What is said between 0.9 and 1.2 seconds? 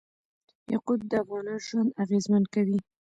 د